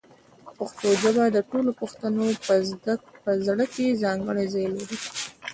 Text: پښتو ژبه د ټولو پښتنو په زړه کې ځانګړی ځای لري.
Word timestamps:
پښتو 0.57 0.87
ژبه 1.01 1.23
د 1.31 1.37
ټولو 1.49 1.71
پښتنو 1.81 2.25
په 3.25 3.33
زړه 3.45 3.65
کې 3.73 3.99
ځانګړی 4.03 4.45
ځای 4.53 4.67
لري. 4.75 4.97